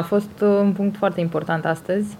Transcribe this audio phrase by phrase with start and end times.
[0.00, 2.16] A fost un punct foarte important astăzi.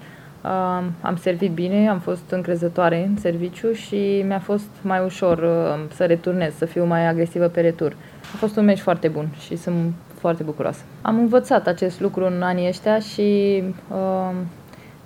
[1.01, 5.49] Am servit bine, am fost încrezătoare în serviciu și mi-a fost mai ușor
[5.95, 7.97] să returnez, să fiu mai agresivă pe retur.
[8.35, 10.81] A fost un meci foarte bun și sunt foarte bucuroasă.
[11.03, 14.31] Am învățat acest lucru în anii ăștia și uh,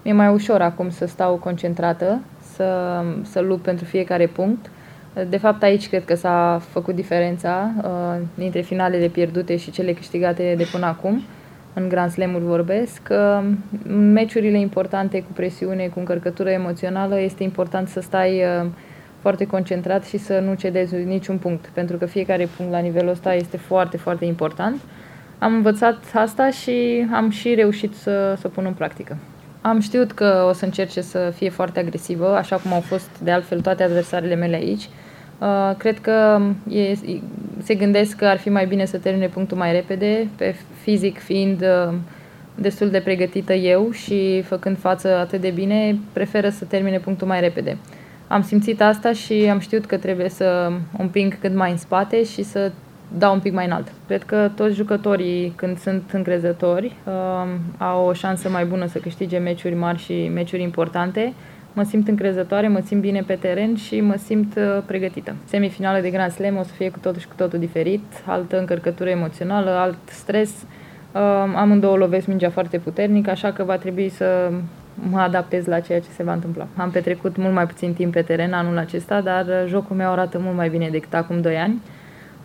[0.03, 2.21] mi-e mai ușor acum să stau concentrată,
[2.55, 4.71] să, să lupt pentru fiecare punct.
[5.29, 10.55] De fapt, aici cred că s-a făcut diferența uh, dintre finalele pierdute și cele câștigate
[10.57, 11.23] de până acum.
[11.75, 13.01] În Grand Slam-uri vorbesc.
[13.11, 13.45] Uh,
[13.89, 18.67] în meciurile importante cu presiune, cu încărcătură emoțională, este important să stai uh,
[19.21, 23.35] foarte concentrat și să nu cedezi niciun punct, pentru că fiecare punct la nivelul ăsta
[23.35, 24.81] este foarte, foarte important.
[25.39, 29.17] Am învățat asta și am și reușit să, să pun în practică.
[29.61, 33.31] Am știut că o să încerce să fie foarte agresivă, așa cum au fost de
[33.31, 34.89] altfel toate adversarele mele aici.
[35.39, 36.97] Uh, cred că e,
[37.65, 41.63] se gândesc că ar fi mai bine să termine punctul mai repede, pe fizic fiind
[41.63, 41.95] uh,
[42.55, 47.41] destul de pregătită eu și făcând față atât de bine, preferă să termine punctul mai
[47.41, 47.77] repede.
[48.29, 52.43] Am simțit asta și am știut că trebuie să împing cât mai în spate și
[52.43, 52.73] să
[53.19, 53.93] dau un pic mai înalt.
[54.07, 57.13] Cred că toți jucătorii, când sunt încrezători, uh,
[57.79, 61.33] au o șansă mai bună să câștige meciuri mari și meciuri importante.
[61.77, 65.35] Mă simt încrezătoare, mă simt bine pe teren și mă simt uh, pregătită.
[65.45, 69.11] Semifinala de Grand Slam o să fie cu totul și cu totul diferit, altă încărcătură
[69.11, 70.51] emoțională, alt stres.
[70.51, 71.21] Uh,
[71.55, 74.51] amândouă lovesc mingea foarte puternic, așa că va trebui să
[75.11, 76.67] mă adaptez la ceea ce se va întâmpla.
[76.77, 80.39] Am petrecut mult mai puțin timp pe teren anul acesta, dar uh, jocul meu arată
[80.43, 81.81] mult mai bine decât acum 2 ani.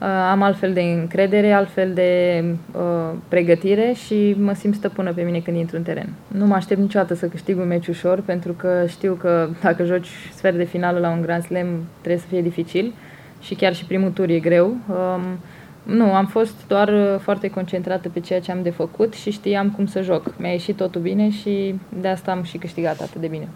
[0.02, 5.40] Uh, am altfel de încredere, altfel de uh, pregătire și mă simt stăpână pe mine
[5.40, 6.10] când intru în teren.
[6.28, 10.10] Nu mă aștept niciodată să câștig un meci ușor, pentru că știu că dacă joci
[10.34, 11.68] sfert de finală la un Grand Slam
[12.00, 12.94] trebuie să fie dificil
[13.42, 14.66] și chiar și primul tur e greu.
[14.66, 15.40] Um,
[15.96, 19.70] nu, am fost doar uh, foarte concentrată pe ceea ce am de făcut și știam
[19.70, 20.34] cum să joc.
[20.38, 23.48] Mi-a ieșit totul bine și de asta am și câștigat atât de bine.